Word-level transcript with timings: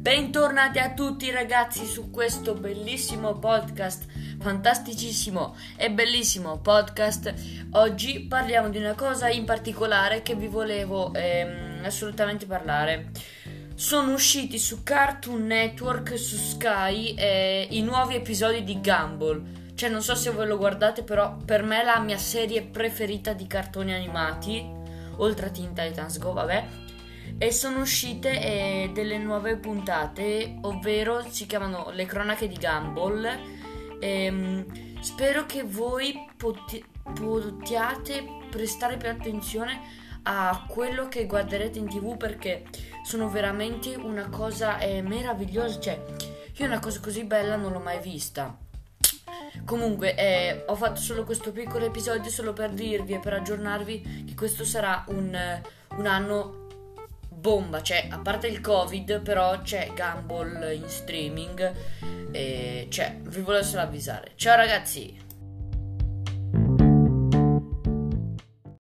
Bentornati 0.00 0.78
a 0.78 0.94
tutti 0.94 1.30
ragazzi 1.30 1.84
su 1.84 2.08
questo 2.08 2.54
bellissimo 2.54 3.38
podcast, 3.38 4.06
fantasticissimo 4.40 5.54
e 5.76 5.90
bellissimo 5.90 6.56
podcast. 6.56 7.34
Oggi 7.72 8.20
parliamo 8.20 8.70
di 8.70 8.78
una 8.78 8.94
cosa 8.94 9.28
in 9.28 9.44
particolare 9.44 10.22
che 10.22 10.34
vi 10.34 10.46
volevo 10.46 11.12
ehm, 11.12 11.84
assolutamente 11.84 12.46
parlare. 12.46 13.10
Sono 13.74 14.14
usciti 14.14 14.58
su 14.58 14.82
Cartoon 14.82 15.44
Network, 15.44 16.18
su 16.18 16.36
Sky, 16.36 17.12
eh, 17.14 17.66
i 17.68 17.82
nuovi 17.82 18.14
episodi 18.14 18.64
di 18.64 18.80
Gumball. 18.80 19.74
Cioè, 19.74 19.90
non 19.90 20.00
so 20.00 20.14
se 20.14 20.30
voi 20.30 20.46
lo 20.46 20.56
guardate, 20.56 21.02
però 21.02 21.36
per 21.36 21.62
me 21.62 21.82
è 21.82 21.84
la 21.84 22.00
mia 22.00 22.16
serie 22.16 22.62
preferita 22.62 23.34
di 23.34 23.46
cartoni 23.46 23.92
animati, 23.92 24.66
oltre 25.16 25.48
a 25.48 25.50
Teen 25.50 25.74
Titans 25.74 26.18
Go, 26.18 26.32
vabbè 26.32 26.88
e 27.42 27.52
sono 27.52 27.80
uscite 27.80 28.38
eh, 28.38 28.90
delle 28.92 29.16
nuove 29.16 29.56
puntate, 29.56 30.58
ovvero 30.60 31.24
si 31.26 31.46
chiamano 31.46 31.88
Le 31.90 32.04
cronache 32.04 32.46
di 32.46 32.58
Gumball. 32.60 33.26
Ehm, 33.98 35.00
spero 35.00 35.46
che 35.46 35.62
voi 35.62 36.28
poti- 36.36 36.84
possiate 37.14 38.26
prestare 38.50 38.98
più 38.98 39.08
attenzione 39.08 39.80
a 40.24 40.66
quello 40.68 41.08
che 41.08 41.24
guarderete 41.24 41.78
in 41.78 41.88
tv 41.88 42.18
perché 42.18 42.64
sono 43.04 43.30
veramente 43.30 43.94
una 43.94 44.28
cosa 44.28 44.76
eh, 44.76 45.00
meravigliosa. 45.00 45.80
Cioè, 45.80 46.04
io 46.56 46.66
una 46.66 46.78
cosa 46.78 47.00
così 47.00 47.24
bella 47.24 47.56
non 47.56 47.72
l'ho 47.72 47.80
mai 47.80 48.00
vista. 48.00 48.54
Comunque, 49.64 50.14
eh, 50.14 50.64
ho 50.66 50.74
fatto 50.74 51.00
solo 51.00 51.24
questo 51.24 51.52
piccolo 51.52 51.86
episodio 51.86 52.30
solo 52.30 52.52
per 52.52 52.68
dirvi 52.72 53.14
e 53.14 53.18
per 53.18 53.32
aggiornarvi 53.32 54.24
che 54.26 54.34
questo 54.34 54.62
sarà 54.62 55.04
un, 55.08 55.62
un 55.96 56.06
anno 56.06 56.59
bomba, 57.40 57.82
cioè 57.82 58.06
a 58.10 58.18
parte 58.18 58.46
il 58.48 58.60
covid 58.60 59.20
però 59.22 59.60
c'è 59.62 59.92
Gumball 59.94 60.74
in 60.74 60.86
streaming 60.86 61.72
e 62.30 62.86
cioè 62.90 63.16
vi 63.22 63.40
volevo 63.40 63.64
solo 63.64 63.82
avvisare. 63.82 64.32
Ciao 64.36 64.56
ragazzi! 64.56 65.29